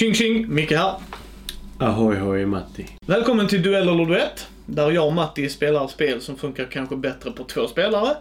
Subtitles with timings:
[0.00, 0.94] Tjing tjing, Micke här.
[1.78, 2.86] Ahoy hoj Matti.
[3.06, 4.48] Välkommen till Duell eller Duett.
[4.66, 8.16] Där jag och Matti spelar spel som funkar kanske bättre på två spelare.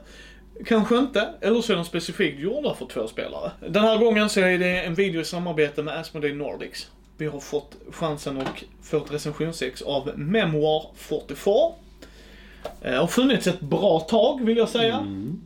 [0.66, 3.52] Kanske inte, eller så är de specifikt gjorda för två spelare.
[3.70, 6.92] Den här gången så är det en video i samarbete med Asmodee Nordics.
[7.18, 11.54] Vi har fått chansen att få ett recensionsex av Memoir 44.
[12.82, 14.96] Eh, har funnits ett bra tag vill jag säga.
[14.96, 15.42] Mm.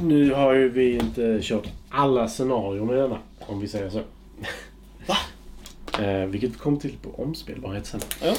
[0.01, 4.01] Nu har ju vi inte kört alla scenarier med denna, om vi säger så.
[5.07, 5.15] Va?
[6.03, 7.99] Eh, vilket kom till på omspelbarhet sen.
[8.23, 8.33] Ja.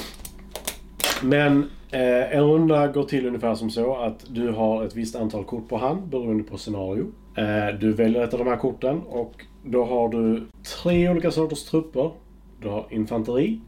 [1.21, 5.43] Men eh, en runda går till ungefär som så att du har ett visst antal
[5.45, 7.11] kort på hand beroende på scenario.
[7.35, 10.47] Eh, du väljer ett av de här korten och då har du
[10.81, 12.11] tre olika sorters trupper.
[12.61, 13.59] Du har infanteri,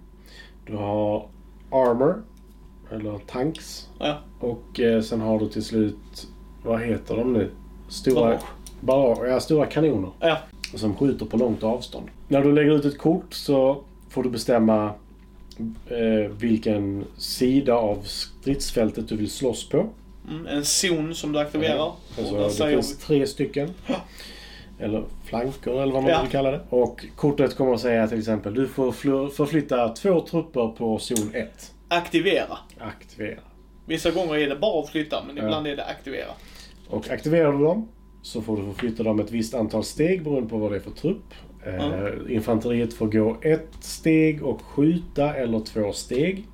[0.66, 1.28] du har
[1.72, 2.24] armor,
[2.91, 3.90] eller tanks.
[4.00, 4.18] Ja.
[4.40, 6.28] Och eh, sen har du till slut,
[6.63, 7.51] vad heter de nu?
[7.88, 8.40] Stora,
[8.80, 10.12] barrage, ja, stora kanoner.
[10.19, 10.38] Ja.
[10.75, 12.07] Som skjuter på långt avstånd.
[12.28, 14.94] När du lägger ut ett kort så får du bestämma
[15.88, 19.90] eh, vilken sida av stridsfältet du vill slåss på.
[20.30, 21.91] Mm, en zon som du aktiverar.
[22.18, 23.69] Alltså, och där det finns tre stycken.
[24.81, 26.22] Eller flanker eller vad man Ja.
[26.22, 26.62] vill kalla det.
[26.69, 31.31] Och kortet kommer att säga till exempel du får fl- förflytta två trupper på zon
[31.36, 31.72] 1.
[31.88, 32.58] aktivera.
[32.80, 33.40] Aktivera.
[33.86, 35.44] Vissa gånger är det bara att flytta, men Ja.
[35.44, 36.31] ibland är det aktivera.
[36.90, 37.88] Och aktiverar du dem
[38.22, 40.92] så får du förflytta dem ett visst antal steg beroende på vad det är för
[40.92, 41.34] trupp.
[41.66, 42.30] Mm.
[42.30, 46.48] Infanteriet får gå ett steg och skjuta eller två steg.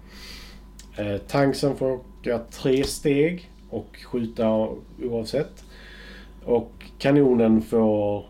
[0.98, 4.68] Eh, tanksen får åka tre steg och skjuta
[5.04, 5.64] oavsett.
[6.48, 8.26] Och kanonen får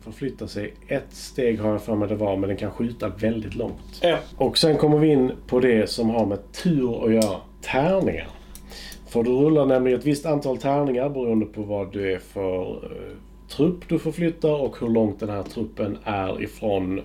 [0.00, 3.54] förflytta sig ett steg har jag för mig det var, men den kan skjuta väldigt
[3.54, 4.00] långt.
[4.02, 4.18] Ja.
[4.36, 7.36] Och sen kommer vi in på det som har med tur att göra.
[7.62, 8.28] Tärningar.
[9.08, 13.16] För du rullar nämligen ett visst antal tärningar beroende på vad du är för eh,
[13.48, 17.00] trupp du förflyttar och hur långt den här truppen är ifrån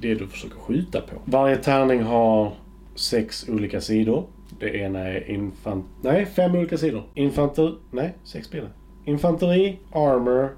[0.00, 1.16] det du försöker skjuta på.
[1.24, 2.52] Varje tärning har
[2.94, 4.24] sex olika sidor.
[4.60, 5.86] Det ena är infant...
[6.02, 7.02] Nej, fem olika sidor.
[7.14, 7.72] Infanteri...
[7.90, 8.68] Nej, sex blir det.
[9.04, 10.48] Infanteri, armor,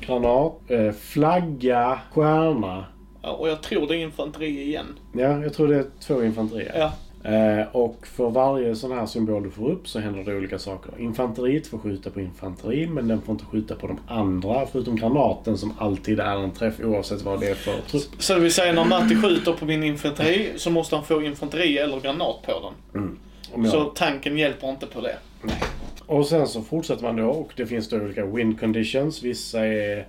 [0.00, 2.84] granat, eh, flagga, stjärna.
[3.22, 4.86] Ja, och jag tror det är infanteri igen.
[5.12, 6.72] Ja, jag tror det är två infanterier.
[6.78, 6.92] Ja.
[7.30, 10.92] Eh, och för varje sån här symbol du får upp så händer det olika saker.
[10.98, 15.58] Infanteriet får skjuta på infanteri men den får inte skjuta på de andra förutom granaten
[15.58, 18.02] som alltid är en träff oavsett vad det är för trupp.
[18.18, 21.78] Så det vill säga när Matti skjuter på min infanteri så måste han få infanteri
[21.78, 22.52] eller granat på
[22.92, 23.18] den.
[23.54, 25.16] Om jag- Så tanken hjälper inte på det.
[26.06, 29.22] Och sen så fortsätter man då och det finns då olika win conditions.
[29.22, 30.06] Vissa är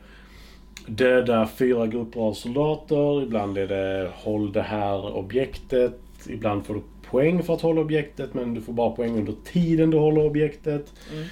[0.86, 3.24] döda fyra grupper av soldater.
[3.24, 6.00] Ibland är det håll det här objektet.
[6.30, 9.92] Ibland får du poäng för att hålla objektet men du får bara poäng under tiden
[9.92, 10.94] du håller objektet.
[11.14, 11.26] Mm.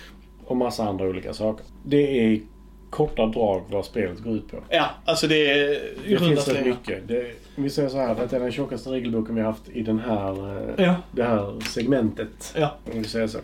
[0.46, 1.66] Och massa andra olika saker.
[1.84, 2.42] Det är
[2.90, 4.58] korta drag vad spelet går ut på.
[4.70, 7.08] Ja, alltså det är Det finns rätt mycket.
[7.08, 7.32] Det,
[7.64, 10.58] vi säger så här, det är den tjockaste regelboken vi har haft i den här,
[10.80, 10.96] eh, Ja.
[11.12, 12.54] det här segmentet.
[12.58, 12.76] Ja.
[12.94, 13.38] Om vi säger så.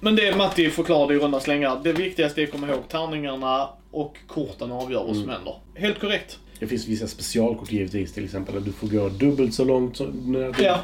[0.00, 1.80] Men det Matti förklarade i runda slängar.
[1.84, 5.34] Det viktigaste är att komma ihåg tärningarna och korten avgör vad som Mm.
[5.36, 5.54] händer.
[5.74, 6.38] Helt korrekt.
[6.58, 8.12] Det finns vissa specialkort givetvis.
[8.12, 9.96] Till exempel att du får gå dubbelt så långt.
[9.96, 10.78] som- du, Ja.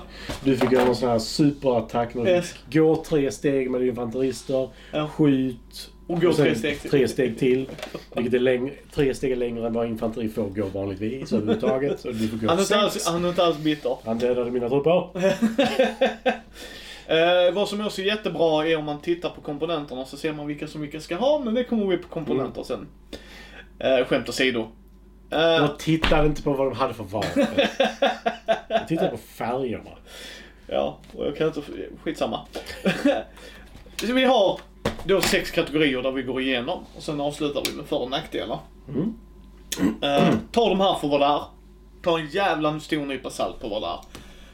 [0.45, 2.15] du får gå någon sån här superattack.
[2.15, 2.55] När du Yes.
[2.73, 4.69] går tre steg med infanterister.
[4.93, 5.09] Ja.
[5.09, 5.91] Skjut.
[6.07, 6.91] Och gå sen tre steg till.
[6.91, 7.69] tre steg till.
[8.15, 12.01] Vilket är läng- tre steg längre än vad infanteri får gå vanligtvis överhuvudtaget.
[12.01, 13.97] Så du får gå Han är, inte alls, han är inte alls bitter.
[14.05, 15.09] Han dödade mina trupper.
[17.09, 20.47] Eh, vad som också är jättebra är om man tittar på komponenterna så ser man
[20.47, 22.87] vilka som vilka ska ha, men det kommer vi på komponenter sen.
[23.79, 24.61] Eh, skämt åsido.
[25.31, 27.47] Eh, Jag tittade inte på vad de hade för vapen.
[28.69, 29.91] Jag tittade på färgerna.
[30.67, 31.61] Ja, och jag kan inte...
[32.03, 32.41] Skitsamma.
[34.01, 34.61] Så vi har
[35.05, 38.59] då sex kategorier där vi går igenom och sen avslutar vi med för och nackdelar.
[38.89, 39.15] Mm.
[40.03, 41.43] Eh, ta de här för vad det är.
[42.03, 43.99] Ta en jävla stor nypa salt på vad det är.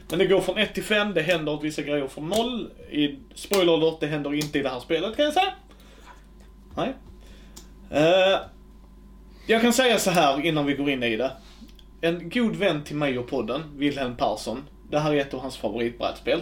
[0.09, 2.69] Men det går från 1 till 5, det händer vissa grejer från 0.
[2.91, 5.53] I spoiler alert, det händer inte i det här spelet kan jag säga.
[6.75, 6.93] Nej.
[7.91, 8.39] Eh,
[9.47, 11.31] jag kan säga så här innan vi går in i det.
[12.01, 14.63] En god vän till mig och podden, Wilhelm Persson.
[14.89, 16.41] Det här är ett av hans favoritbrädspel.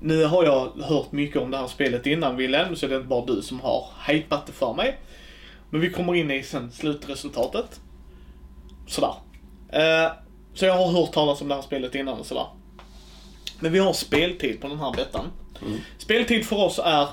[0.00, 3.08] Nu har jag hört mycket om det här spelet innan Wilhelm, så det är inte
[3.08, 4.98] bara du som har hypat det för mig.
[5.70, 7.80] Men vi kommer in i sen slutresultatet.
[8.86, 9.14] Sådär.
[9.68, 10.12] Eh,
[10.54, 12.46] så jag har hört talas om det här spelet innan och sådär.
[13.60, 15.24] Men vi har speltid på den här bettan.
[15.98, 17.08] Speltid för oss är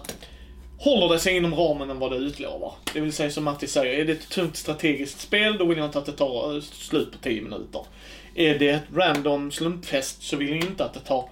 [0.83, 2.74] Håller det sig inom ramen än vad det utlovar.
[2.94, 5.88] Det vill säga som Matti säger, är det ett tungt strategiskt spel då vill jag
[5.88, 7.86] inte att det tar eh, slut på 10 minuter.
[8.36, 11.29] Är det ett random slumpfest så vill jag inte att det tar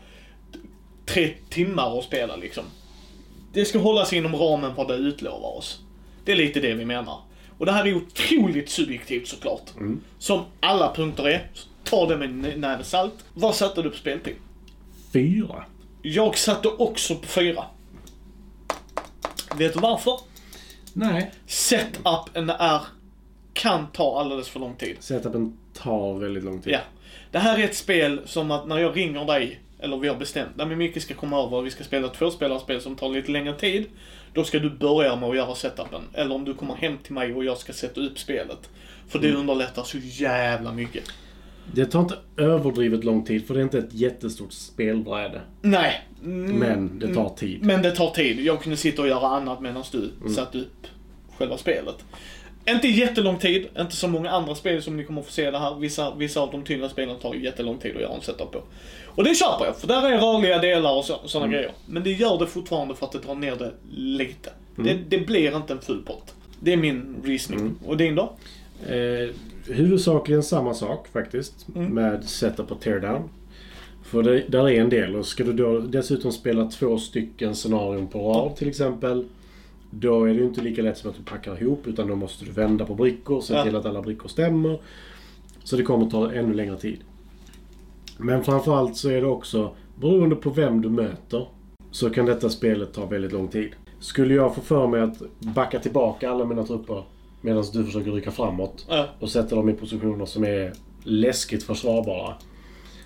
[1.05, 2.63] tre timmar att spela liksom.
[3.53, 5.79] Det ska hålla sig inom ramen vad det utlovar oss.
[6.25, 7.21] Det är lite det vi menar.
[7.57, 9.69] Och det här är otroligt subjektivt såklart.
[10.17, 11.47] Som alla punkter är.
[11.83, 13.13] Ta det med en näve salt.
[13.33, 14.35] Vad satte du på speltid?
[15.13, 15.65] Fyra.
[16.01, 17.63] Jag satte också på fyra.
[19.57, 20.19] Vet du varför?
[20.93, 21.31] Nej.
[21.45, 22.81] Setupen är,
[23.53, 24.95] kan ta alldeles för lång tid.
[24.99, 26.73] Setupen tar väldigt lång tid.
[26.73, 26.79] Ja.
[27.31, 30.49] Det här är ett spel som att när jag ringer dig, eller vi har bestämt,
[30.55, 33.85] när Micke ska komma över och vi ska spela tvåspelarspel som tar lite längre tid.
[34.33, 36.01] Då ska du börja med att göra setupen.
[36.13, 38.69] Eller om du kommer hem till mig och jag ska sätta upp spelet.
[39.07, 41.03] För det underlättar så jävla mycket.
[41.73, 45.41] Det tar inte överdrivet lång tid för det är inte ett jättestort spelbräde.
[45.61, 46.01] Nej.
[46.23, 47.65] Mm, Men det tar tid.
[47.65, 48.39] Men det tar tid.
[48.39, 50.87] Jag kunde sitta och göra annat medan du satte upp
[51.37, 52.05] själva spelet.
[52.69, 55.75] Inte jättelång tid, inte så många andra spel som ni kommer få se det här.
[55.75, 58.61] Vissa, vissa av de tyngre spelen tar jättelång tid att göra en setup på.
[59.05, 61.71] Och det köper jag, för där är rörliga delar och sådana grejer.
[61.85, 64.49] Men det gör det fortfarande för att det drar ner det lite.
[64.75, 66.33] Det, det blir inte en full pott.
[66.59, 67.75] Det är min reasoning.
[67.85, 68.33] Och din då?
[68.87, 69.29] Eh,
[69.67, 71.67] huvudsakligen samma sak faktiskt.
[71.67, 73.29] Med setup och teardown.
[74.03, 75.15] För det, där är en del.
[75.15, 79.25] Och ska du då dessutom spela två stycken scenarion på rad till exempel.
[79.93, 82.45] Då är det ju inte lika lätt som att du packar ihop utan då måste
[82.45, 83.63] du vända på brickor, se Ja.
[83.63, 84.81] till att alla brickor stämmer.
[85.63, 86.97] Så det kommer ta ännu längre tid.
[88.17, 91.47] Men framförallt så är det också, beroende på vem du möter,
[91.91, 93.69] så kan detta spelet ta väldigt lång tid.
[93.99, 97.03] Skulle jag få för mig att backa tillbaka alla mina trupper
[97.41, 99.07] medan du försöker rycka framåt Ja.
[99.19, 100.73] och sätta dem i positioner som är
[101.03, 102.33] läskigt försvarbara.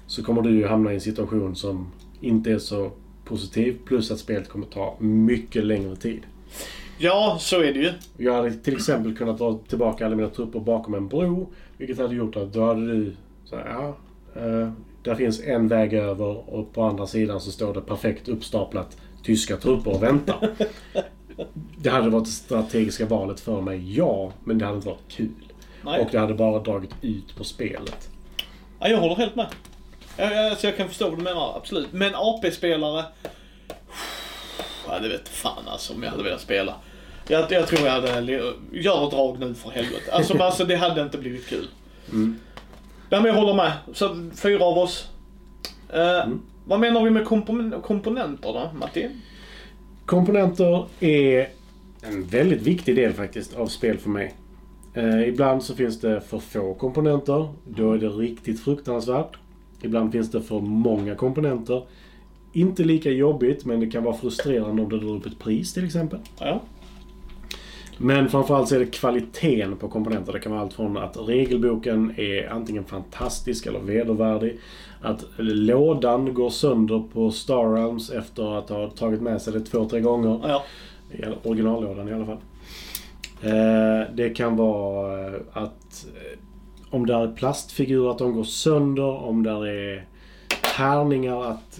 [0.07, 1.87] Så kommer du ju hamna i en situation som
[2.21, 2.91] inte är så
[3.25, 3.77] positiv.
[3.85, 6.19] Plus att spelet kommer ta mycket längre tid.
[6.97, 7.91] Ja, så är det ju.
[8.17, 11.53] Jag hade till exempel kunnat dra tillbaka alla mina trupper bakom en bro.
[11.77, 13.15] Vilket hade gjort att då hade du...
[13.45, 13.97] Så här, ja,
[14.41, 14.71] eh,
[15.03, 19.57] där finns en väg över och på andra sidan så står det perfekt uppstaplat tyska
[19.57, 20.49] trupper och väntar.
[21.77, 24.31] Det hade varit det strategiska valet för mig, ja.
[24.43, 25.53] Men det hade inte varit kul.
[25.81, 26.01] Nej.
[26.01, 28.09] Och det hade bara dragit ut på spelet.
[28.79, 29.47] Ja, jag håller helt med.
[30.17, 31.93] Jag, jag, alltså jag kan förstå vad du menar, absolut.
[31.93, 33.03] Men AP-spelare...
[34.89, 36.75] Ja, det vet fan alltså om jag hade velat spela.
[37.27, 38.21] Jag, jag tror jag hade...
[38.71, 40.11] Gör drag nu för helvete.
[40.13, 41.67] Alltså, men alltså det hade inte blivit kul.
[42.11, 42.39] Mm.
[43.09, 43.71] Nej, men jag håller med.
[43.93, 45.07] Så fyra av oss.
[45.93, 46.27] Eh,
[46.65, 49.09] Vad menar vi med kompon- komponenter då, Matti?
[50.05, 51.49] Komponenter är
[52.01, 54.35] en väldigt viktig del faktiskt av spel för mig.
[54.93, 57.47] Eh, ibland så finns det för få komponenter.
[57.67, 59.37] Då är det riktigt fruktansvärt.
[59.81, 61.83] Ibland finns det för många komponenter.
[62.55, 65.85] Inte lika jobbigt, men det kan vara frustrerande om det drar upp ett pris till
[65.85, 66.19] exempel.
[66.39, 66.61] Ja.
[67.97, 70.33] Men framförallt så är det kvaliteten på komponenter.
[70.33, 74.59] Det kan vara allt från att regelboken är antingen fantastisk eller vedervärdig.
[75.01, 79.85] Att lådan går sönder på Star Realms efter att ha tagit med sig det två,
[79.85, 80.39] tre gånger.
[80.43, 80.63] Ja.
[81.43, 82.39] Originallådan i alla fall.
[83.41, 86.39] Eh, det kan vara eh, att eh,
[86.89, 89.23] om det är plastfigurer att de går sönder.
[89.23, 90.05] Om det är
[90.77, 91.79] tärningar att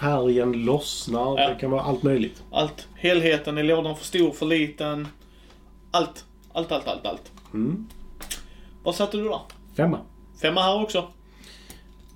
[0.00, 1.40] färgen lossnar.
[1.40, 1.48] Ja.
[1.48, 2.42] Det kan vara allt möjligt.
[2.52, 2.88] Allt.
[2.94, 3.58] Helheten.
[3.58, 5.08] Är lådan för stor, för liten?
[5.90, 6.24] Allt.
[6.52, 7.32] Allt, allt, allt, allt.
[7.54, 7.86] Mm.
[8.84, 9.42] Vad satte du då?
[9.76, 9.98] Femma.
[10.42, 10.98] Femma här också.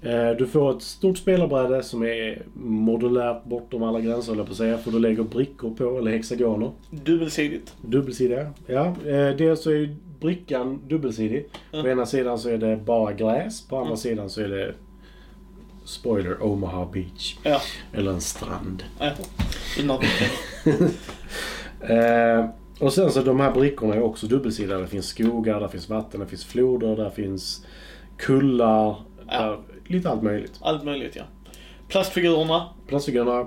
[0.02, 4.52] Eh, Du får ett stort spelarbräde som är modulärt bortom alla gränser höll jag på
[4.52, 4.78] att säga.
[4.78, 6.70] För du lägger brickor på, eller hexagoner.
[6.90, 7.74] Dubbelsidigt.
[7.82, 8.50] Dubbelsidiga.
[8.66, 11.48] Ja, eh, dels så är brickan dubbelsidig.
[11.70, 13.68] På ena sidan så är det bara gräs.
[13.68, 14.74] På andra sidan så är det
[15.84, 17.36] Spoiler, Omaha Beach.
[17.42, 17.60] Ja.
[17.92, 18.84] Eller en strand.
[18.98, 19.12] ja.
[21.80, 22.44] Eh,
[22.78, 24.80] Och sen så de här brickorna är också dubbelsidade.
[24.80, 27.66] Det finns skogar, där finns vatten, det finns floder, där finns
[28.16, 28.96] kullar.
[29.30, 29.42] Ja.
[29.42, 30.52] Där, lite allt möjligt.
[30.60, 31.22] Allt möjligt ja.
[31.88, 32.68] Plastfigurerna.
[32.86, 33.46] Plastfigurerna,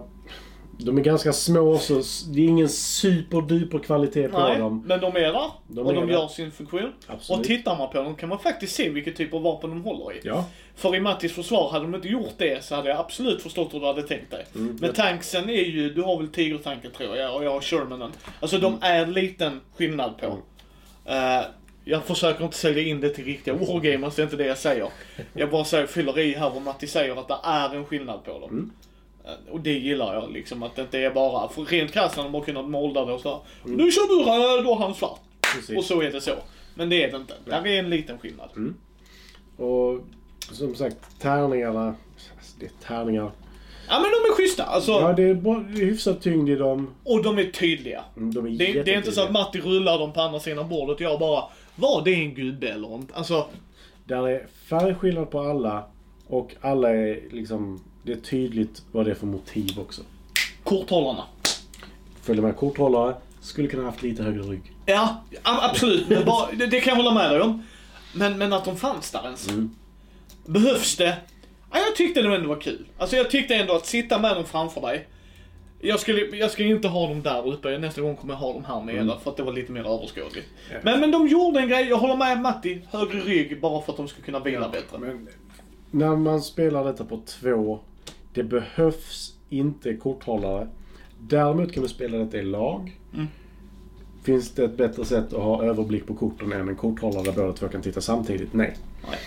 [0.78, 1.94] de är ganska små så
[2.34, 4.84] det är ingen superduper kvalitet på Nej, dem.
[4.86, 5.52] men de är där.
[5.68, 6.14] De och är de där.
[6.14, 6.94] gör sin funktion.
[7.08, 7.40] Absolut.
[7.40, 10.14] Och tittar man på dem kan man faktiskt se vilket typ av vapen de håller
[10.16, 10.20] i.
[10.24, 10.46] Ja.
[10.76, 13.80] För i Mattis försvar, hade de inte gjort det så hade jag absolut förstått hur
[13.80, 14.46] du hade tänkt dig.
[14.54, 18.12] Men tanksen är ju, du har väl tigertanken tror jag och jag har Shermanen.
[18.40, 20.38] Alltså de är liten skillnad på.
[21.06, 21.42] Eh,
[21.86, 24.90] jag försöker inte sälja in det till riktiga wargamers, det är inte det jag säger.
[25.34, 28.40] Jag bara säger, fyller i här vad Matti säger att det är en skillnad på
[28.40, 28.72] dem.
[29.28, 32.28] Eh, Och det gillar jag liksom, att det inte är bara, för rent krasst hade
[32.28, 35.20] de bara kunnat molda det och så här, Nu kör du röd och han svart.
[35.56, 35.78] Precis.
[35.78, 36.32] Och så är det så.
[36.76, 37.34] Men det är det inte.
[37.46, 38.50] Där är en liten skillnad.
[39.58, 40.00] Och
[40.52, 41.88] som sagt, tärningarna.
[42.38, 43.32] alltså, Det är tärningar.
[43.90, 44.64] Ja men de är schyssta.
[44.64, 46.90] Alltså, Ja, det är, bra, det är hyfsat tyngd i dem.
[47.04, 48.04] Och de är tydliga.
[48.18, 50.70] Mm, De är Det, det är inte så att Matti rullar dem på andra sidan
[50.70, 51.44] bordet och jag bara,
[51.76, 53.14] var det en gubbe eller inte?
[53.16, 53.46] Alltså,
[54.06, 55.84] Där är färgskillnad på alla.
[56.28, 57.84] Och alla är liksom...
[58.08, 60.02] Det är tydligt vad det är för motiv också.
[60.64, 61.24] korthållarna.
[62.22, 63.16] Följer med korthållare.
[63.42, 64.62] Skulle kunna haft lite högre rygg.
[64.86, 66.10] Ja, absolut.
[66.10, 67.64] Men bara, det, det kan jag hålla med dig om.
[68.14, 69.50] Men, men att de fanns där ens.
[70.46, 71.18] Behövs det?
[71.72, 72.86] Ja, jag tyckte det ändå var kul.
[72.98, 75.08] Alltså jag tyckte ändå att sitta med dem framför dig.
[75.82, 77.78] Jag skulle, jag skulle inte ha dem där uppe.
[77.78, 80.48] Nästa gång kommer jag ha dem här nere för att det var lite mer överskådligt.
[80.72, 80.78] Ja.
[80.84, 81.88] Men, men de gjorde en grej.
[81.90, 82.82] Jag håller med Matti.
[82.92, 84.98] Högre rygg bara för att de ska kunna vila bättre.
[84.98, 85.28] Men
[85.92, 87.80] när man spelar detta på två,
[88.38, 90.68] det behövs inte korthållare.
[91.20, 92.98] Däremot kan du spela detta i lag.
[93.14, 93.28] Mm.
[94.24, 97.54] Finns det ett bättre sätt att ha överblick på korten än en korthållare där båda
[97.54, 98.54] två kan titta samtidigt?
[98.54, 98.76] Nej.
[99.10, 99.20] Nej.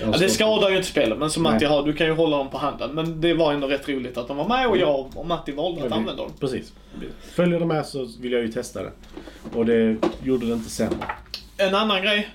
[0.00, 1.66] Ja, det skadar ju inte spelet, men som Matti Nej.
[1.74, 2.90] har, du kan ju hålla dem på handen.
[2.94, 5.86] Men det var ändå rätt roligt att de var med och jag och Matti valde
[5.86, 6.32] att använda dem.
[6.40, 6.72] Precis.
[7.20, 8.92] Följer det med så vill jag ju testa det.
[9.54, 10.98] Och det gjorde det inte sämre.
[11.56, 12.28] En annan grej.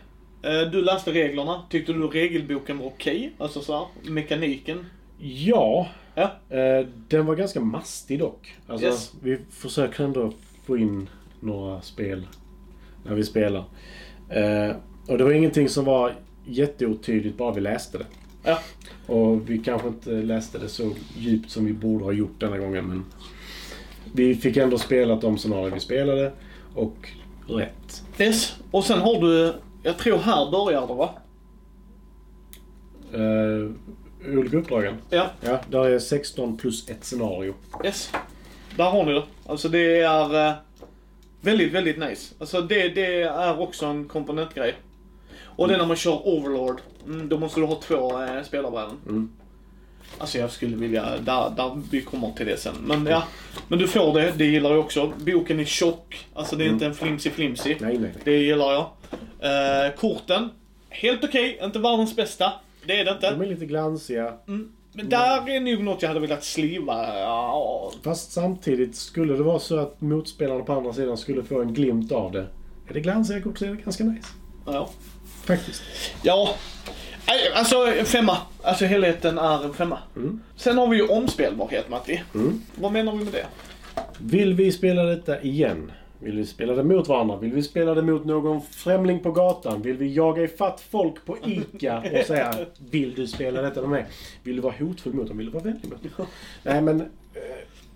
[0.43, 1.61] Eh, Du läste reglerna.
[1.69, 3.33] Tyckte du regelboken var okej?
[3.37, 4.85] Alltså så här, mekaniken.
[5.19, 6.31] Ja, Ja.
[6.49, 8.55] eh, den var ganska mastig dock.
[8.67, 9.13] Alltså, Yes.
[9.21, 10.33] Vi försöker ändå
[10.65, 12.27] få in några spel
[13.03, 13.63] när vi spelar.
[14.29, 14.75] Eh,
[15.07, 16.15] och det var ingenting som var
[16.45, 18.05] jätteotydligt bara vi läste det.
[18.43, 18.59] Ja.
[19.07, 22.85] Och vi kanske inte läste det så djupt som vi borde ha gjort denna gången.
[22.87, 23.05] Men
[24.13, 26.31] vi fick ändå spela de scenarier vi spelade.
[26.75, 27.09] Och
[27.47, 28.03] rätt.
[28.19, 28.55] Yes.
[28.71, 29.53] Och sen har du,
[29.83, 31.09] jag tror här börjar det va?
[33.13, 33.71] Uh,
[34.27, 34.97] olika uppdragen.
[35.09, 35.29] Ja.
[35.41, 37.53] Ja, där är 16 plus ett scenario.
[37.85, 38.11] Yes.
[38.75, 39.23] Där har ni det.
[39.45, 40.53] Alltså det är eh,
[41.41, 42.33] väldigt, väldigt nice.
[42.39, 44.75] Alltså det, det är också en komponentgrej.
[45.43, 46.81] Och det är när man kör Overlord.
[47.05, 48.97] Mm, då måste du ha två eh, spelarbräden.
[49.07, 49.31] Mm.
[50.17, 52.75] Alltså jag skulle vilja, där, där, vi kommer till det sen.
[52.85, 53.23] Men ja,
[53.67, 55.13] men du får det, det gillar jag också.
[55.17, 57.69] Boken är tjock, alltså det är inte en flimsy flimsy.
[57.69, 58.13] Nej, nej, nej.
[58.23, 58.85] Det gillar jag.
[59.39, 60.49] Eh, korten,
[60.89, 62.53] helt okej, inte världens bästa.
[62.85, 63.31] Det är det inte.
[63.31, 64.33] De är lite glansiga.
[64.93, 67.19] Men där är nog något jag hade velat sliva.
[67.19, 71.73] Ja, Fast samtidigt, skulle det vara så att motspelarna på andra sidan skulle få en
[71.73, 72.47] glimt av det.
[72.89, 74.27] Är det glansiga kort så är det ganska nice.
[74.65, 74.89] ja.
[75.43, 75.81] Faktiskt.
[76.23, 76.55] Ja,
[77.53, 78.37] alltså femma.
[78.63, 79.97] Alltså helheten är en femma.
[80.15, 80.41] Mm.
[80.55, 82.23] Sen har vi ju omspelbarhet Matti.
[82.35, 82.61] Mm.
[82.75, 83.45] Vad menar vi med det?
[84.17, 85.91] Vill vi spela detta igen?
[86.23, 87.37] Vill vi spela det mot varandra?
[87.37, 89.81] Vill vi spela det mot någon främling på gatan?
[89.81, 92.53] Vill vi jaga ifatt folk på ICA och säga
[92.91, 94.05] Vill du spela detta med mig?
[94.43, 95.37] Vill du vara hotfull mot dem?
[95.37, 96.25] Vill du vara vänlig mot dem?
[96.63, 97.01] Nej men...
[97.01, 97.07] eh,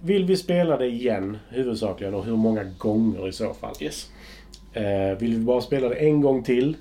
[0.01, 3.73] Vill vi spela det igen huvudsakligen och hur många gånger i så fall?
[3.81, 4.11] Yes.
[4.73, 6.77] Eh, vill vi bara spela det en gång till?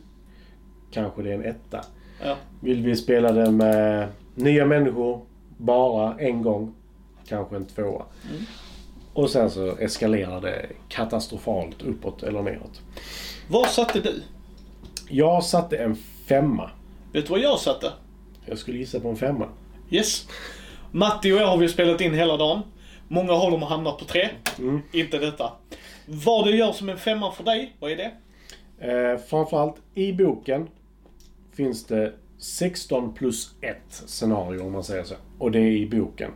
[0.91, 1.85] Kanske det är en etta.
[2.25, 2.37] Ja.
[2.61, 5.21] Vill vi spela det med nya människor
[5.57, 6.75] bara en gång?
[7.29, 8.05] Kanske en tvåa.
[9.14, 12.80] Och sen så eskalerar det katastrofalt uppåt eller neråt.
[13.49, 14.23] Vad satte du?
[15.09, 15.97] Jag satte en
[16.28, 16.71] femma.
[17.12, 17.92] Vet du vad jag satte?
[18.47, 19.49] Jag skulle gissa på en femma.
[19.90, 20.28] Yes.
[20.90, 22.62] Matti och jag har vi spelat in hela dagen.
[23.09, 24.28] Många av dem hamnat på tre.
[24.59, 24.83] Mm.
[24.92, 25.52] Inte detta.
[26.06, 28.12] Vad du gör som en femma för dig, vad är det?
[28.78, 30.68] Eh, framförallt i boken
[31.56, 35.14] finns det 16 plus ett scenario om man säger så.
[35.38, 36.30] Och det är i boken.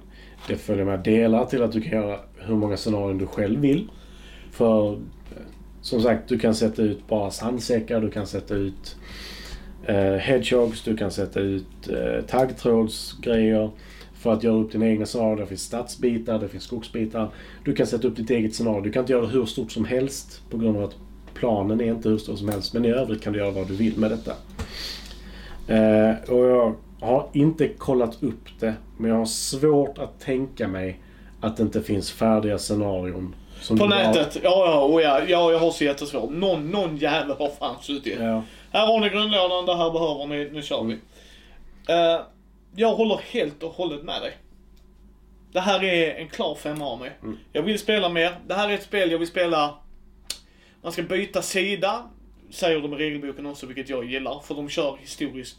[0.46, 3.88] Det följer med delar till att du kan göra hur många scenarion du själv vill.
[4.50, 4.98] För eh,
[5.80, 8.96] som sagt, du kan sätta ut bara sandsäckar, du kan sätta ut
[9.86, 13.70] eh, hedgehogs, du kan sätta ut eh, taggtrådsgrejer
[14.14, 15.36] för att göra upp dina egna scenarier.
[15.36, 17.30] Det finns stadsbitar, det finns skogsbitar.
[17.64, 18.80] Du kan sätta upp ditt eget scenario.
[18.80, 20.96] Du kan inte göra det hur stort som helst på grund av att
[21.34, 22.74] planen är inte hur stor som helst.
[22.74, 24.32] Men i övrigt kan du göra vad du vill med detta.
[25.68, 31.00] Eh, och jag har inte kollat upp det, men jag har svårt att tänka mig
[31.40, 33.34] att det inte finns färdiga scenarion.
[33.68, 34.38] På nätet.
[34.42, 36.30] Ja, ja, och ja, ja, jag har så jättesvårt.
[36.30, 38.18] Någon, någon jävel har fan suttit.
[38.20, 38.42] Ja.
[38.72, 40.92] Här har ni grundlådan, det här behöver ni, nu kör vi.
[41.88, 42.20] Eh,
[42.76, 44.36] jag håller helt och hållet med dig.
[45.52, 47.10] Det här är en klar femma av mig.
[47.52, 48.38] Jag vill spela mer.
[48.46, 49.74] Det här är ett spel jag vill spela...
[50.82, 52.02] Man ska byta sida,
[52.50, 54.40] säger de i regelboken också, vilket jag gillar.
[54.40, 55.58] För de kör historiskt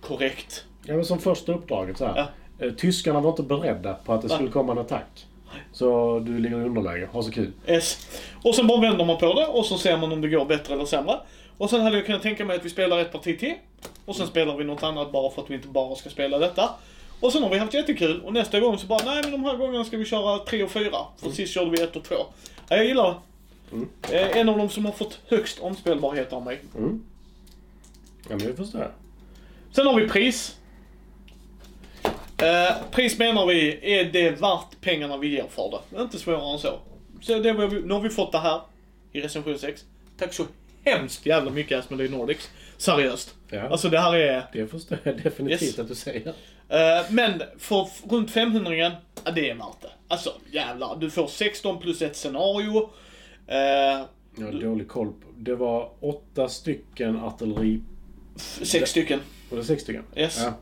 [0.00, 0.64] korrekt.
[0.84, 2.16] ja, men som första uppdraget så här.
[2.58, 2.66] Ja.
[2.66, 5.26] Eh, Tyskarna var inte beredda på att det skulle komma en attack.
[5.72, 7.08] Så du ligger i underläge.
[7.12, 7.52] Ha så kul.
[7.68, 8.08] Yes.
[8.44, 10.74] Och sen bara vänder man på det och så ser man om det går bättre
[10.74, 11.16] eller sämre.
[11.58, 13.54] Och sen hade jag kunnat tänka mig att vi spelar ett parti till.
[14.04, 16.70] Och sen spelar vi något annat bara för att vi inte bara ska spela detta.
[17.20, 19.56] Och sen har vi haft jättekul och nästa gång så bara, nej men de här
[19.56, 20.96] gångerna ska vi köra tre och fyra.
[21.16, 22.14] För sist körde vi ett och två.
[22.68, 23.14] Ja, jag gillar
[24.10, 24.20] det.
[24.20, 26.60] Eh, En av de som har fått högst omspelbarhet av mig.
[26.78, 27.02] Mm.
[28.28, 28.90] Ja, men det förstår jag.
[29.72, 30.56] Sen har vi pris.
[32.42, 36.02] Eh, pris menar vi, är det värt pengarna vi ger för det?
[36.02, 36.78] Inte svårare än så.
[37.20, 38.60] så det vi- nu har vi fått det här
[39.12, 39.84] i recension 6.
[40.18, 40.44] Tack så
[40.84, 42.50] hemskt jävla mycket Asmodee Nordics.
[42.76, 43.34] Seriöst.
[43.50, 43.68] Ja.
[43.68, 44.44] Alltså det här är...
[44.52, 45.78] Det förstår jag definitivt Yes.
[45.78, 46.28] att du säger.
[46.68, 48.90] Eh, men för runt 500 ja,
[49.34, 49.88] det är värt det.
[50.08, 50.96] Alltså jävlar.
[51.00, 52.90] Du får 16 plus ett scenario.
[53.46, 53.56] Eh,
[54.36, 55.26] Jag har dålig koll på.
[55.36, 57.80] Det var åtta stycken artilleri...
[58.36, 59.20] sex stycken.
[59.50, 60.04] Var det sex stycken?
[60.16, 60.40] Yes.
[60.44, 60.52] Ja.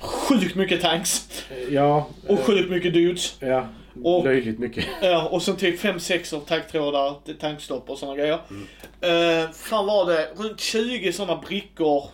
[0.00, 1.28] Sjukt mycket tanks.
[1.70, 2.08] Ja.
[2.28, 3.36] Och sjukt mycket dudes.
[3.40, 3.68] Ja.
[4.04, 4.84] Och- Löjligt mycket.
[5.02, 8.38] Ja, och sen typ 5-6 av taggtrådar, tankstopp och såna grejer.
[8.50, 9.52] Mm.
[9.52, 12.04] fan var det, runt 20 såna brickor,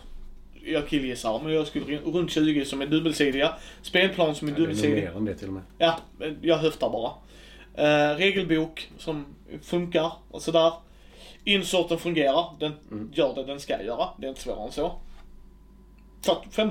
[0.65, 3.53] jag killgissar, men jag skulle runt 20 som är dubbelsidiga.
[3.81, 4.95] Spelplan som är Ja, det är dubbelsidiga.
[5.11, 5.63] mer än det till och med.
[5.77, 5.99] Ja,
[6.41, 7.11] jag höftar bara.
[7.75, 9.25] Eh, regelbok som
[9.63, 10.73] funkar och sådär.
[11.45, 12.73] Insorten fungerar, den
[13.13, 14.09] gör det den ska göra.
[14.17, 14.91] Det är inte svårare än så.
[16.25, 16.69] För, fem.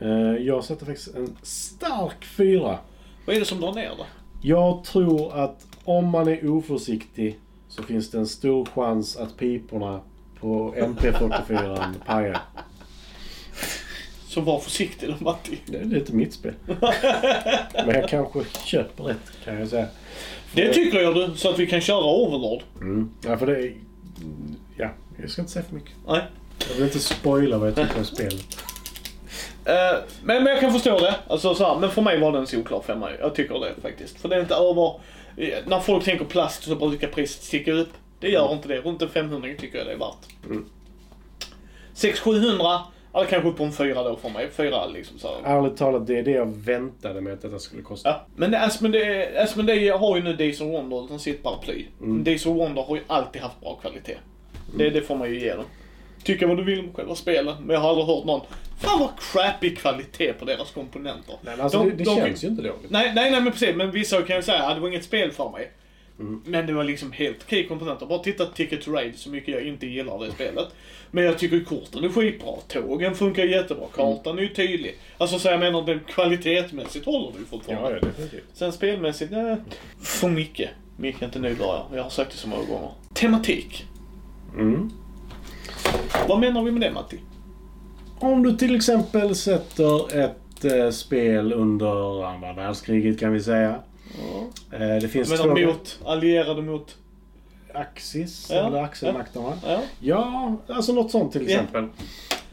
[0.00, 0.08] Eh,
[0.46, 2.78] Jag sätter faktiskt en stark fyra.
[3.26, 4.06] Vad är det som drar ner det?
[4.42, 10.00] Jag tror att om man är oförsiktig så finns det en stor chans att piporna
[10.40, 12.38] på MP44 pajar.
[14.28, 15.58] Så var försiktig då Matti.
[15.66, 16.54] Det är lite mitt spel.
[17.86, 19.86] Men jag kanske köper rätt kan jag säga.
[20.54, 22.62] Det tycker jag du, så att vi kan köra Overlord.
[22.80, 23.10] Mm.
[23.24, 23.74] Ja, för det är...
[24.76, 25.92] Ja, jag ska inte säga för mycket.
[26.06, 26.22] Nej.
[26.68, 28.56] Jag vill inte spoila vad jag tycker om spelet.
[29.64, 29.74] Eh,
[30.22, 31.14] men, men jag kan förstå det.
[31.28, 33.08] Alltså, så här, men för mig var det en solklar femma.
[33.20, 34.20] Jag tycker det faktiskt.
[34.20, 34.94] För det är inte över...
[35.36, 37.88] eh, När folk tänker plast så brukar priset sticka upp.
[38.20, 38.78] Det gör inte det.
[38.80, 40.46] Runt en 500 tycker jag det är värt.
[40.46, 40.64] Mm.
[41.94, 42.78] 600-700,
[43.14, 44.50] eller kanske upp på en fyra då för mig.
[44.50, 45.28] Fyra liksom så.
[45.44, 48.08] Ärligt talat, det är det jag väntade mig att detta skulle kosta.
[48.08, 48.26] Ja.
[48.36, 51.84] Men det- Asmodee Asmodee har ju nu Days of Wonder som sitt paraply.
[52.00, 52.24] Mm.
[52.24, 54.16] Days of Wonder har ju alltid haft bra kvalitet.
[54.76, 55.64] Det, det får man ju ge dem.
[56.24, 58.40] Tycka vad du vill om själva spelen, men jag har aldrig hört någon
[58.80, 61.34] Fan vad crappy kvalitet på deras komponenter.
[61.42, 62.90] Nej, men alltså, De- det, det de- känns ju inte dåligt.
[62.90, 63.76] Nej, nej, nej men precis.
[63.76, 65.70] Men vissa kan ju säga att det var inget spel för mig.
[66.20, 66.42] Mm.
[66.46, 68.06] Men det var liksom helt okej komponenter.
[68.06, 70.68] Bara titta Ticket to Ride, så mycket jag inte gillar det spelet.
[71.10, 72.52] Men jag tycker korten är skitbra.
[72.68, 73.86] Tågen funkar jättebra.
[73.94, 74.98] Kartan är ju tydlig.
[75.18, 77.90] Alltså så jag menar, kvalitetsmässigt håller det ju fortfarande.
[77.90, 78.44] Ja, ja, definitivt.
[78.52, 79.56] Sen spelmässigt, nej.
[80.02, 80.70] För mycket.
[80.96, 81.82] Mycket är inte bara.
[81.94, 82.90] Jag har sagt det så många gånger.
[83.14, 83.84] Tematik.
[84.58, 84.90] Mm.
[86.28, 87.18] Vad menar vi med det Matti?
[88.18, 93.80] Om du till exempel sätter ett eh, spel under andra världskriget kan vi säga.
[94.72, 95.66] Eh, det finns Men två...
[95.66, 96.96] mot, allierade mot...
[97.74, 99.52] Axis, Ja, eller axelmakterna.
[99.66, 99.80] Ja.
[100.00, 101.54] Ja, alltså något sånt till Ja.
[101.60, 101.88] exempel.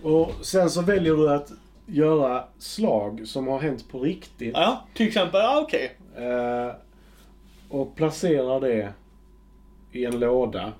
[0.03, 1.51] Och sen så väljer du att
[1.85, 4.53] göra slag som har hänt på riktigt.
[4.53, 5.41] Ja, till exempel.
[5.41, 5.97] Ja, okej.
[6.17, 6.71] Eh,
[7.69, 8.93] och placerar det
[9.91, 10.73] i en låda.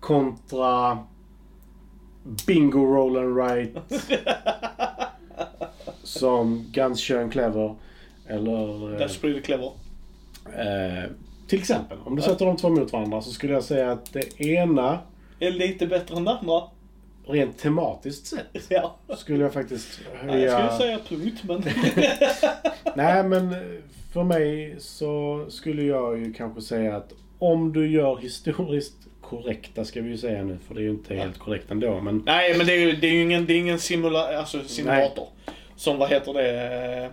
[0.00, 0.98] Kontra
[2.46, 3.80] Bingo Roll and Write.
[6.02, 7.74] som Guns Clever.
[8.30, 8.92] Eller...
[8.94, 9.72] eh, That's pretty clever.
[10.56, 11.10] Eh,
[11.48, 14.40] till exempel, om du sätter de två mot varandra så skulle jag säga att det
[14.40, 14.98] ena,
[15.40, 16.62] Är lite bättre än det andra.
[17.26, 18.96] rent tematiskt sett, Ja.
[19.16, 20.44] skulle jag faktiskt Nej, höja...
[20.50, 21.62] jag skulle säga punkt, men...
[22.96, 23.54] Nej, men
[24.12, 30.00] för mig så skulle jag ju kanske säga att om du gör historiskt korrekta, ska
[30.00, 32.66] vi ju säga nu, för det är ju inte helt korrekt ändå, men Nej, men
[32.66, 35.28] det är ju det är ju ingen, det är ingen simula, alltså simulator.
[35.76, 37.10] Som, vad heter det,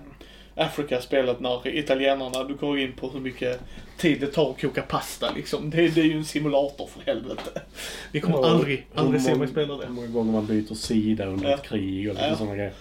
[0.58, 3.60] eh, Afrika-spelet när italienarna, du går in på hur mycket
[3.98, 5.70] tid det tar att koka pasta liksom.
[5.70, 7.62] Det, det är ju en simulator för helvete.
[8.12, 9.90] Vi kommer Ja, aldrig, hur aldrig se mig spela Hur det.
[9.90, 11.56] många gånger man byter sida under Ja.
[11.56, 12.36] ett krig och lite Ja.
[12.36, 12.74] sådana grejer.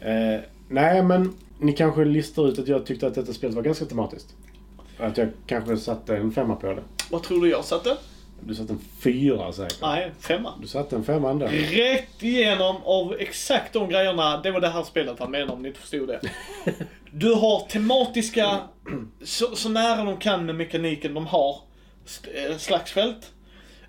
[0.00, 3.84] Eh, nej, men ni kanske listar ut att jag tyckte att detta spelet var ganska
[3.84, 4.34] tematiskt.
[4.98, 6.82] Att jag kanske satte en femma på det.
[7.10, 7.96] Vad tror du jag satte?
[8.46, 9.80] Du satte en fyra säkert.
[9.82, 10.54] Nej, femma.
[10.60, 11.46] Du satte en femma ändå.
[11.46, 14.40] Rätt igenom av exakt de grejerna.
[14.42, 16.20] Det var det här spelet han menade om ni inte förstod det.
[17.12, 18.58] Du har tematiska,
[19.24, 21.56] så, så nära de kan med mekaniken de har,
[22.34, 23.32] eh, slagsfält.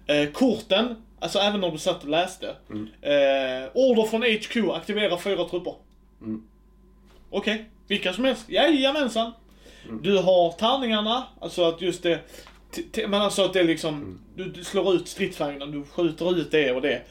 [0.07, 2.47] Eh, korten, alltså även om du satt och läste.
[3.01, 5.73] Eh, order från HQ, aktivera fyra trupper.
[7.29, 8.49] Okej, vilka som helst.
[8.49, 9.31] Jajamensan.
[10.01, 12.19] Du har tärningarna, alltså att just det,
[13.07, 16.71] men alltså att det är liksom, du, du slår ut stridsvagnen, du skjuter ut det
[16.71, 17.01] och det.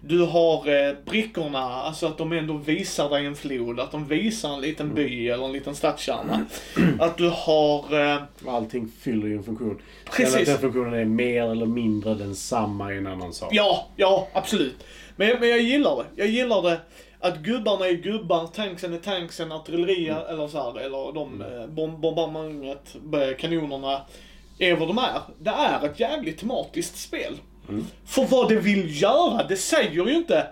[0.00, 4.54] Du har eh, brickorna, alltså att de ändå visar dig en flod, att de visar
[4.54, 6.46] en liten by eller en liten stadskärna.
[7.00, 9.82] Att du har, eh, Allting fyller ju en funktion.
[10.04, 10.32] Precis.
[10.32, 13.48] Sen att den funktionen är mer eller mindre densamma är en annan sak.
[13.52, 14.84] ja, ja absolut.
[15.16, 16.04] Men, men jag gillar det.
[16.16, 16.80] Jag gillar det
[17.20, 22.00] att gubbarna är gubbar, tanksen är tanksen, artillerier eller så här, eller de eh, bom,
[22.00, 24.00] bombardemanget, eh, kanonerna
[24.58, 25.20] är vad de är.
[25.38, 27.38] Det är ett jävligt tematiskt spel.
[28.06, 30.46] För vad det vill göra, det säger ju inte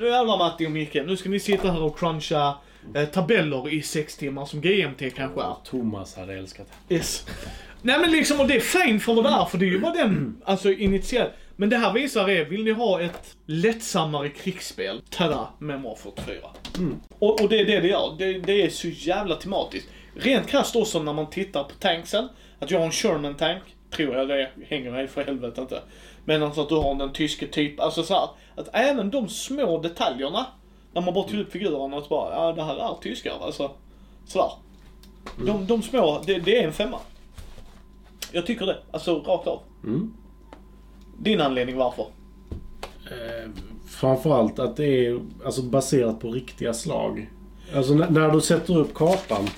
[0.00, 2.54] nu jävlar Matti och Micke, nu ska ni sitta här och cruncha
[2.94, 5.54] eh, tabeller i sex timmar som GMT kanske är.
[5.64, 6.94] Thomas hade älskat det.
[6.94, 7.26] Yes.
[7.82, 9.80] Nej men liksom, och det är fint för vad det är, för det är ju
[9.80, 11.32] vad den, alltså initiellt.
[11.56, 16.36] Men det här visar er, vill ni ha ett lättsammare krigsspel, tada, Memoir 44.
[17.18, 19.88] Och, och det är det det gör, det, det är så jävla tematiskt.
[20.14, 22.28] Rent krasst också när man tittar på tanksen,
[22.60, 25.82] att jag har en Sherman tank, tror jag det hänger mig för helvete inte.
[26.24, 29.78] Men alltså att du har den tyske typ, alltså så här, att även de små
[29.78, 30.46] detaljerna,
[30.92, 33.70] när man bara tog upp figurerna och bara, ja det här är tyskar alltså.
[34.26, 34.50] Sådär.
[35.46, 36.98] De, de små, det, det är en femma.
[38.32, 38.78] Jag tycker det.
[38.90, 39.60] Alltså rakt av.
[39.84, 40.14] Mm.
[41.18, 42.06] Din anledning varför?
[43.10, 43.50] Eh,
[43.88, 47.30] framförallt att det är alltså, baserat på riktiga slag.
[47.74, 49.48] Alltså när, när du sätter upp kartan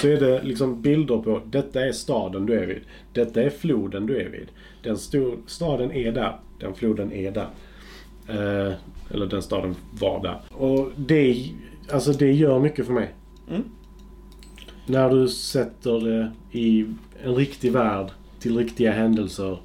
[0.00, 2.80] så är det liksom bilder på detta är staden du är vid.
[3.12, 4.48] Detta är floden du är vid.
[4.82, 6.36] Den stor, staden är där.
[6.60, 7.48] Den floden är där.
[8.28, 8.74] Eh,
[9.10, 10.40] eller den staden var där.
[10.50, 11.50] Och det,
[11.92, 13.14] alltså det gör mycket för mig.
[13.50, 13.62] Mm.
[14.86, 16.86] När du sätter det i
[17.22, 19.58] en riktig värld till riktiga händelser.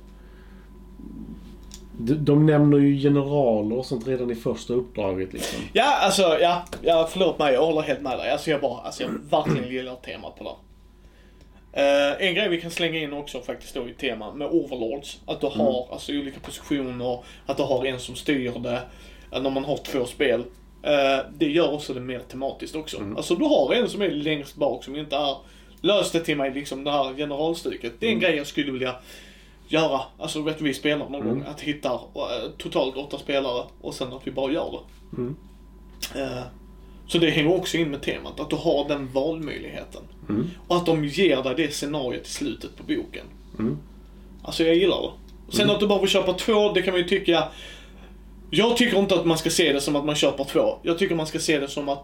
[1.97, 5.59] De, de nämner ju generaler och sånt redan i första uppdraget liksom.
[5.73, 8.29] Ja, alltså, ja, ja, förlåt mig, jag håller helt med dig.
[8.31, 10.49] Alltså jag bara, alltså jag verkligen gillar temat på det.
[11.75, 15.19] Uh, en grej vi kan slänga in också faktiskt då i tema med Overlords.
[15.25, 18.81] Att du har alltså olika positioner, att du har en som styr det.
[19.31, 20.43] eh, När man har två spel.
[20.83, 22.97] Eh, det gör också det mer tematiskt också.
[23.17, 25.35] Alltså du har en som är längst bak som inte är,
[25.81, 27.93] lös det till mig liksom det här generalstycket.
[27.99, 28.95] Det är en grej jag skulle vilja
[29.73, 33.93] göra, alltså vet du vi spelar någon gång, att hitta eh, totalt åtta spelare och
[33.93, 35.17] sen att vi bara gör det.
[35.17, 35.35] Mm.
[36.15, 36.43] Eh,
[37.07, 40.01] så det hänger också in med temat, att du har den valmöjligheten.
[40.29, 40.49] Mm.
[40.67, 43.25] Och att de ger dig det scenariot i slutet på boken.
[43.59, 43.77] Mm.
[44.43, 45.57] Alltså jag gillar det.
[45.57, 47.43] Sen att du bara får köpa två, det kan man ju tycka.
[48.49, 50.79] Jag tycker inte att man ska se det som att man köper två.
[50.83, 52.03] Jag tycker man ska se det som att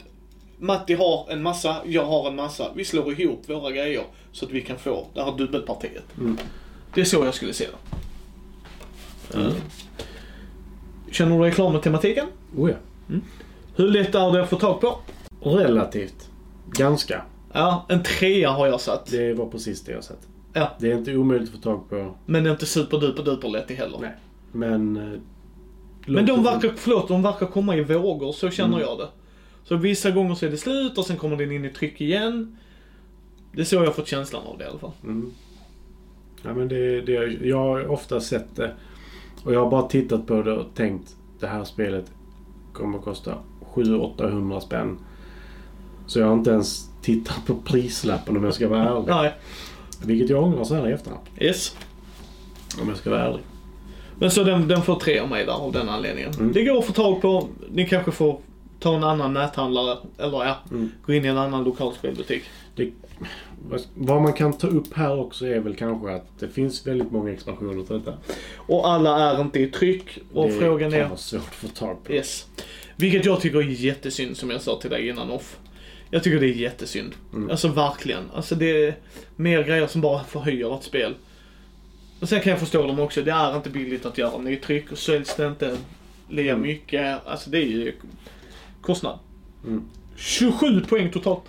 [0.59, 2.71] Matti har en massa, jag har en massa.
[2.75, 6.17] Vi slår ihop våra grejer så att vi kan få det här dubbelpartiet.
[6.17, 6.37] Mm.
[6.93, 7.65] Det är så jag skulle se
[9.31, 9.37] det.
[9.37, 9.53] Mm.
[11.11, 12.27] Känner du dig klar med tematiken?
[12.57, 12.75] Oh ja.
[13.75, 14.99] Hur lätt är det att få tag på?
[15.41, 16.29] Relativt.
[16.71, 17.21] Ganska.
[17.53, 19.05] Ja, en trea har jag satt.
[19.05, 20.27] Det var precis det jag sett.
[20.53, 20.75] Ja.
[20.79, 22.15] Det är inte omöjligt att få tag på.
[22.25, 23.97] Men det är inte superduper duper lätt heller.
[24.01, 24.15] Nej.
[24.51, 24.97] Men...
[24.97, 25.19] eh,
[26.07, 29.07] Men de verkar, förlåt, de verkar komma i vågor, så känner jag det.
[29.63, 32.57] Så vissa gånger så är det slut och sen kommer den in i tryck igen.
[33.51, 34.91] Det är så jag har fått känslan av det i alla fall.
[35.03, 35.31] Mm.
[36.43, 37.13] Ja, men det, det,
[37.47, 38.71] jag har ofta sett det.
[39.43, 42.11] Och jag har bara tittat på det och tänkt det här spelet
[42.73, 43.37] kommer att kosta
[43.73, 44.97] 700-800 spänn.
[46.07, 49.07] Så jag har inte ens tittat på prislappen om jag ska vara ärlig.
[49.07, 49.33] Nej.
[50.05, 51.23] Vilket jag ångrar så här i efterhand.
[51.39, 51.75] Yes.
[52.81, 53.41] Om jag ska vara ärlig.
[54.15, 56.33] Men så den, den får tre av mig där av den anledningen.
[56.33, 56.51] Mm.
[56.51, 57.47] Det går att få tag på.
[57.71, 58.39] Ni kanske får
[58.79, 59.97] ta en annan näthandlare.
[60.17, 60.91] Eller ja, Mm.
[61.05, 62.43] gå in i en annan lokal spelbutik.
[62.75, 62.91] Det,
[63.95, 67.31] vad- man kan ta upp här också är väl kanske att det finns väldigt många
[67.31, 68.17] expansioner till detta.
[68.55, 70.19] Och alla är inte i tryck.
[70.33, 71.05] Och det frågan kan är...
[71.07, 72.13] vara svårt att få tag på.
[72.13, 72.47] Yes.
[72.95, 75.57] Vilket jag tycker är jättesynd som jag sa till dig innan off.
[76.09, 77.13] Jag tycker det är jättesynd.
[77.33, 77.49] Mm.
[77.49, 78.23] Alltså verkligen.
[78.33, 78.95] Alltså det är
[79.35, 81.15] mer grejer som bara förhöjer ett spel.
[82.19, 83.21] Och sen kan jag förstå dem också.
[83.21, 85.77] Det är inte billigt att göra nytryck och säljs det inte
[86.29, 86.61] lika Mm.
[86.61, 87.27] mycket.
[87.27, 87.93] Alltså det är ju
[88.81, 89.19] kostnad.
[89.65, 89.83] Mm.
[90.15, 91.43] 27 poäng totalt.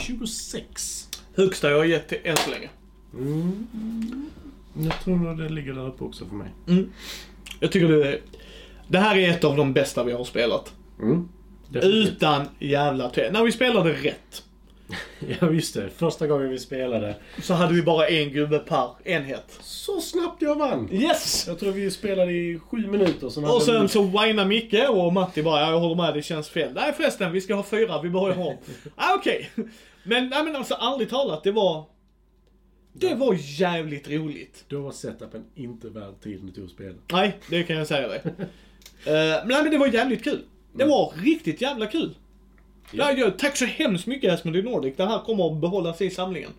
[0.00, 1.08] 26.
[1.36, 2.68] Högsta jag har gett till än så länge.
[3.14, 3.66] Mm.
[4.78, 6.48] Jag tror nog det ligger där uppe också för mig.
[7.60, 8.20] Jag tycker det är...
[8.88, 10.72] Det här är ett av de bästa vi har spelat.
[11.00, 11.28] Mm.
[11.72, 13.30] Utan jävla tve.
[13.32, 14.44] När vi spelade rätt.
[15.40, 15.90] Ja, just det.
[15.90, 17.14] Första gången vi spelade.
[17.42, 19.58] Så hade vi bara en gubbe per enhet.
[19.60, 20.88] Så snabbt jag vann!
[20.92, 21.44] Yes!
[21.48, 23.28] Jag tror vi spelade i sju minuter.
[23.28, 26.22] Sen Och sen vi- så whinar Micke och Matti bara, "Ja, jag håller med, det
[26.22, 26.72] känns fel.
[26.74, 28.56] Nej förresten, vi ska ha fyra, vi börjar om.
[28.96, 29.50] ah, okej.
[30.02, 31.84] Men, nej men alltså ärligt talat, det var...
[32.92, 34.64] Det var jävligt roligt.
[34.68, 36.94] Då var setupen inte värd tiden det tog att spela.
[37.12, 38.22] Nej, det kan jag säga dig.
[38.26, 38.32] uh,
[39.06, 40.42] men, nej, men det var jävligt kul.
[40.72, 42.14] Det var riktigt jävla kul.
[42.92, 43.12] Ja.
[43.12, 44.96] Ja, tack så hemskt mycket Asmodee Nordic.
[44.96, 46.50] Det här kommer att behållas i samlingen.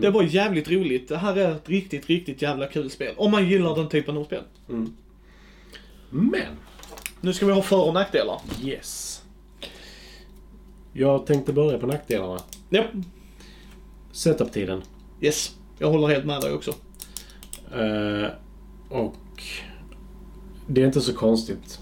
[0.00, 1.08] Det var jävligt roligt.
[1.08, 3.14] Det här är ett riktigt, riktigt jävla kul spel.
[3.16, 4.42] Om man gillar den typen av spel.
[6.10, 6.40] Men,
[7.20, 8.40] Nu ska vi ha för och nackdelar.
[8.62, 9.22] yes.
[10.92, 12.38] Jag tänkte börja på nackdelarna.
[12.70, 12.84] Ja.
[14.12, 14.82] Setup-tiden.
[15.20, 15.54] Yes.
[15.78, 16.70] Jag håller helt med dig också.
[17.74, 18.26] Eh,
[18.88, 19.14] och
[20.66, 21.80] det är inte så konstigt.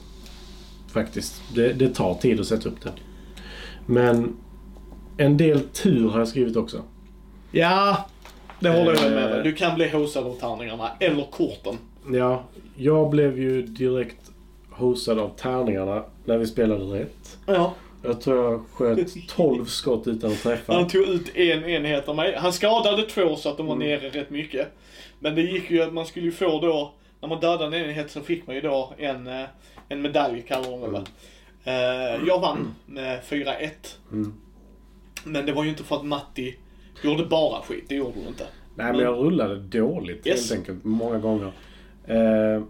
[0.92, 1.42] Faktiskt.
[1.54, 2.92] Det, det tar tid att sätta upp det.
[3.86, 4.36] Men
[5.16, 6.82] en del tur har jag skrivit också.
[7.52, 8.06] Ja,
[8.60, 9.30] det håller jag med Eh.
[9.30, 9.42] dig.
[9.44, 11.78] Du kan bli hosad av tärningarna, eller korten.
[12.12, 12.44] Ja,
[12.76, 14.30] jag blev ju direkt
[14.70, 17.38] hosad av tärningarna när vi spelade rätt.
[17.46, 17.74] Ja.
[18.04, 20.72] Jag tror jag sköt 12 skott utan att träffa.
[20.74, 22.34] Han tog ut en enhet av mig.
[22.38, 23.88] Han skadade två så att de var Mm.
[23.88, 24.68] nere rätt mycket.
[25.18, 28.10] Men det gick ju att man skulle ju få då, när man dödade en enhet
[28.10, 29.44] så fick man ju då en, eh,
[29.92, 31.04] en medalj kallar de det.
[31.64, 33.70] Eh, Jag vann med 4-1.
[34.12, 34.34] Mm.
[35.24, 36.56] Men det var ju inte för att Matti
[37.02, 38.46] gjorde bara skit, det gjorde hon inte.
[38.74, 40.50] Nej, men jag rullade dåligt Yes.
[40.50, 40.84] helt enkelt.
[40.84, 41.52] Många gånger.
[42.06, 42.62] Eh,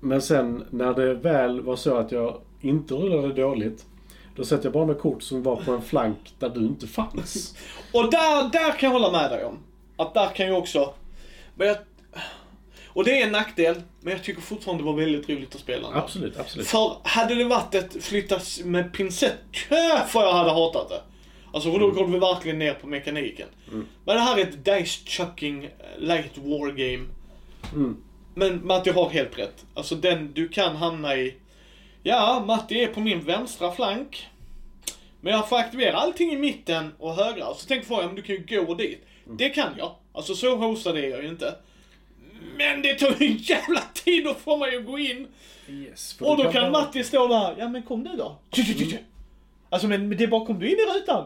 [0.00, 3.86] men sen när det väl var så att jag inte rullade dåligt.
[4.36, 7.56] Då satte jag bara med kort som var på en flank där du inte fanns.
[7.92, 9.58] Och där, där kan jag hålla med dig om.
[9.96, 10.94] Att där kan jag också...
[11.54, 11.76] Men jag,
[12.92, 15.86] och det är en nackdel, men jag tycker fortfarande det var väldigt roligt att spela.
[15.88, 15.98] ändå.
[15.98, 16.66] Absolut, absolut.
[16.66, 19.56] För hade det varit ett flyttas med pincett,
[20.08, 21.02] för jag hade hatat det.
[21.52, 23.48] Alltså för då går vi verkligen ner på mekaniken.
[24.04, 27.06] Men det här är ett dice chucking eh, light war game.
[27.72, 27.96] Mm.
[28.34, 29.64] Men Matti har helt rätt.
[29.74, 31.34] Alltså den du kan hamna i.
[32.02, 34.28] Ja, Matti är på min vänstra flank.
[35.20, 37.54] Men jag får aktivera allting i mitten och högra.
[37.54, 39.06] Så tänk för om du kan ju gå dit.
[39.24, 39.94] Det kan jag.
[40.12, 41.54] Alltså så hostad är jag ju inte.
[42.56, 45.26] Men det tar ju en jävla tid att få mig att gå in.
[45.68, 47.54] Yes, Och då kan bara- Matti stå där.
[47.58, 48.36] Ja men kom du då.
[49.70, 51.24] Alltså men det är bara kom du in i rutan.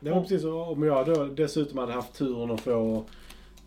[0.00, 0.44] Ja, men precis.
[0.44, 3.04] Och Om jag då dessutom hade haft turen att få,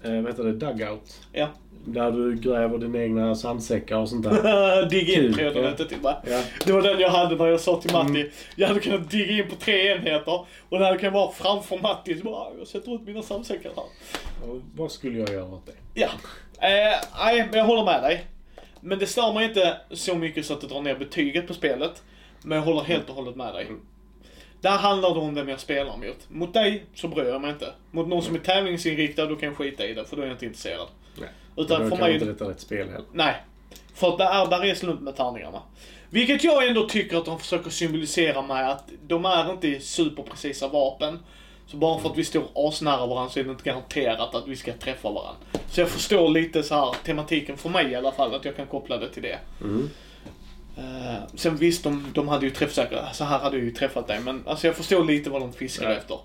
[0.05, 1.19] eh, vad heter det, dugout.
[1.31, 1.47] Ja.
[1.87, 4.85] Där du gräver dina egna sandsäckar och sånt där.
[4.89, 5.51] Digga in Kul, tre ja.
[5.51, 6.21] enheter till va?
[6.29, 6.41] Ja.
[6.65, 8.31] Det var den jag hade när jag sa till Matti.
[8.55, 10.45] Jag hade kunnat digga in på tre enheter.
[10.69, 12.17] Och det hade kunnat vara framför Matti.
[12.17, 13.83] Så bara, "Ah, jag sätter ut mina sandsäckar här.
[14.49, 15.71] Och vad skulle jag göra åt det?
[16.01, 16.07] Ja.
[16.59, 18.25] Eh, nej, men jag håller med dig.
[18.81, 22.03] Men det stör mig inte så mycket så att det drar ner betyget på spelet.
[22.43, 23.67] Men jag håller helt och hållet med dig.
[24.65, 26.29] Där handlar det om vem jag spelar mot.
[26.29, 27.73] Mot dig så bryr jag mig inte.
[27.91, 30.33] Mot någon som är tävlingsinriktad, då kan jag skita i det, för då är jag
[30.33, 30.87] inte intresserad.
[31.19, 31.29] Nej.
[31.57, 32.13] Utan då för kan mig...
[32.13, 33.05] inte detta rätt spel heller.
[33.13, 33.35] Nej.
[33.93, 35.61] För att där, där är slump med tärningarna.
[36.09, 41.19] Vilket jag ändå tycker att de försöker symbolisera med att de är inte superprecisa vapen.
[41.67, 44.55] Så bara för att vi står asnära varandra så är det inte garanterat att vi
[44.55, 45.41] ska träffa varandra.
[45.69, 48.67] Så jag förstår lite så här tematiken för mig i alla fall, att jag kan
[48.67, 49.39] koppla det till det.
[49.61, 49.89] Mm.
[50.77, 54.19] Eh, sen visst, de, de hade ju träffsäkert, så här hade jag ju träffat dig,
[54.19, 55.95] men alltså jag förstår lite vad de fiskar Ja.
[55.97, 56.17] efter.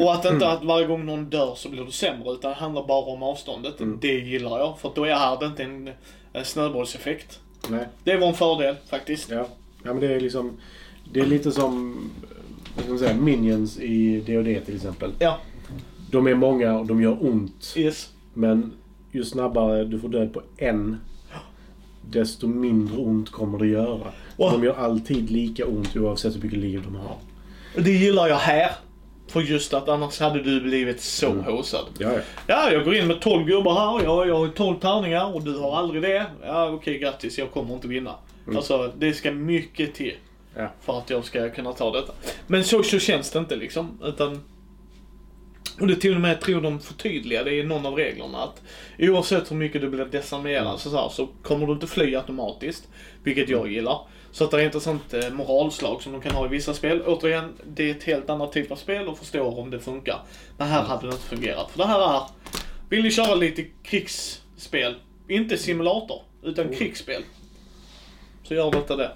[0.00, 2.86] Och att inte att varje gång någon dör så blir du sämre, utan det handlar
[2.86, 3.74] bara om avståndet.
[4.00, 5.90] Det gillar jag, för då är det inte en,
[6.32, 7.40] en snöbollseffekt.
[7.68, 7.86] Nej.
[8.04, 9.30] Det var en fördel faktiskt.
[9.30, 9.36] Ja.
[9.84, 10.56] ja, men det är liksom...
[11.12, 11.96] Det är lite som
[12.74, 15.10] vad ska man säga, Minions i D&D till exempel.
[15.18, 15.38] Ja,
[16.10, 17.74] De är många och de gör ont.
[17.76, 18.10] yes.
[18.34, 18.72] Men
[19.12, 21.00] ju snabbare du får död på en,
[22.10, 24.12] desto mindre ont kommer det göra.
[24.36, 27.16] Och- De gör alltid lika ont oavsett hur mycket liv de har.
[27.76, 28.70] Det gillar jag här.
[29.28, 31.86] För just att annars hade du blivit så hosad.
[31.98, 32.18] Ja, ja.
[32.46, 34.04] Ja, jag går in med 12 gubbar här.
[34.04, 36.26] Ja, jag har 12 tärningar och du har aldrig det.
[36.44, 37.38] Ja, okej, grattis.
[37.38, 38.14] Jag kommer inte vinna.
[38.56, 40.14] Alltså, det ska mycket till.
[40.56, 40.68] Ja.
[40.80, 42.12] För att jag ska kunna ta detta.
[42.46, 43.98] Men så, så känns det inte liksom.
[44.04, 44.40] Utan...
[45.80, 48.62] Och det till och med tror de förtydligar det i någon av reglerna att
[48.98, 52.88] oavsett hur mycket du blir desarmerad så, så, här, så kommer du inte fly automatiskt.
[53.22, 54.00] Vilket jag gillar.
[54.30, 57.02] Så att det är inte sånt eh, moralslag som de kan ha i vissa spel.
[57.06, 60.18] Återigen, det är ett helt annat typ av spel och förstår om det funkar.
[60.56, 61.70] Men här hade det inte fungerat.
[61.70, 62.22] För det här är,
[62.88, 64.94] vill ni köra lite krigsspel,
[65.28, 67.22] inte simulator, utan krigsspel.
[68.42, 69.10] Så gör detta det.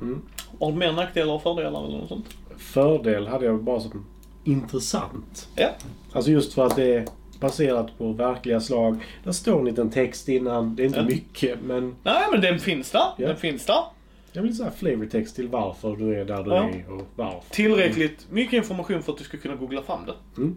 [0.00, 0.22] Mm.
[0.60, 2.26] Har du mer nackdelar och fördelar eller något sånt?
[2.58, 4.06] Fördel hade jag bara som
[4.46, 5.48] intressant.
[5.56, 5.70] Ja.
[6.12, 7.04] Alltså just för att det är
[7.40, 9.04] baserat på verkliga slag.
[9.24, 10.76] Där står en liten text innan.
[10.76, 11.04] Det är inte Ja.
[11.04, 13.06] mycket men Nej men den finns där.
[13.18, 13.26] Ja.
[13.28, 13.84] Den finns där.
[14.32, 16.68] jag vill säga flavortext till varför du är där du Ja.
[16.68, 17.40] är och varför.
[17.50, 20.14] Tillräckligt mycket information för att du ska kunna googla fram det.
[20.36, 20.56] Mm.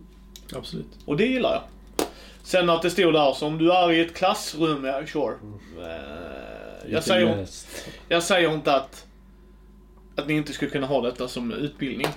[0.55, 0.97] Absolut.
[1.05, 1.61] Och det gillar jag.
[2.43, 5.33] Sen att det stod där, så om du är i ett klassrum, ja sure.
[5.81, 7.47] Eh, jag, säger,
[8.09, 9.05] jag säger inte att,
[10.15, 12.07] att ni inte skulle kunna ha detta som utbildning.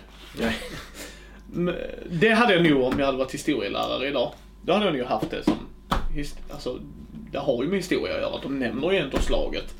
[0.40, 0.56] Nej.
[2.10, 4.32] Det hade jag nog om jag hade varit historielärare idag.
[4.62, 5.56] Då hade jag nog haft det som,
[6.50, 6.78] alltså,
[7.32, 8.40] det har ju med historia att göra.
[8.42, 9.74] De nämner ju ändå slaget.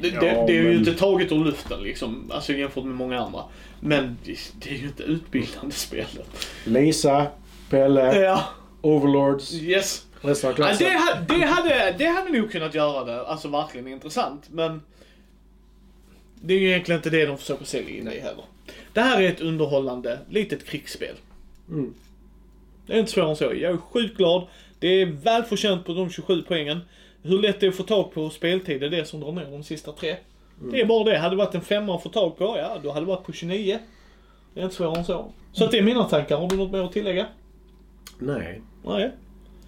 [0.00, 2.94] Det, Ja, det, det är ju men- inte taget ur luften liksom, alltså jämfört med
[2.94, 3.44] många andra.
[3.80, 6.46] Men det, det är ju inte utbildande spelet.
[6.64, 7.26] Lisa,
[7.70, 8.44] Pelle, Ja,
[8.80, 10.06] Overlords, yes.
[10.20, 14.44] resten av Ja, det, det, hade, det hade nog kunnat göra det, alltså verkligen intressant.
[14.50, 14.82] Men
[16.40, 18.44] det är ju egentligen inte det de försöker sälja in i heller.
[18.92, 21.16] Det här är ett underhållande litet krigsspel.
[21.68, 21.94] Mm.
[22.86, 23.44] Det är inte svårare än så.
[23.44, 24.46] Jag är sjukt glad.
[24.78, 26.80] Det är välförtjänt på de 27 poängen.
[27.22, 29.62] Hur lätt det är att få tag på speltid är det som drar ner de
[29.64, 30.16] sista tre.
[30.70, 31.18] Det är bara det.
[31.18, 33.32] Hade det varit en femma att få tag på, ja då hade det varit på
[33.32, 33.78] 29.
[34.54, 35.32] Det är inte svårare än så.
[35.52, 36.36] Så att det är mina tankar.
[36.36, 37.26] Har du något mer att tillägga?
[38.18, 39.10] Nej, Nej.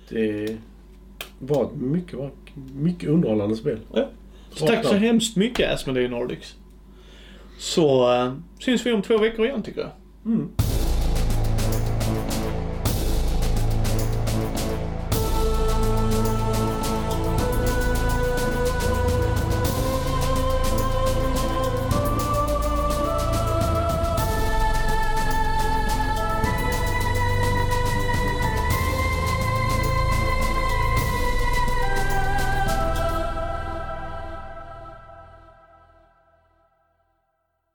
[0.09, 0.57] det
[1.39, 2.19] var ett mycket,
[2.75, 3.79] mycket underhållande spel.
[3.95, 4.09] Ja.
[4.51, 6.57] Så tack så hemskt mycket Asmodee Nordics.
[7.59, 9.91] Så eh, syns vi om två veckor igen tycker jag.
[10.27, 10.49] Mm.